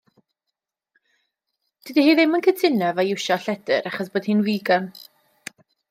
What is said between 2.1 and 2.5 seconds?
ddim yn